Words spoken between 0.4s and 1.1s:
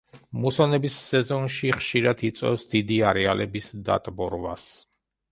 მუსონების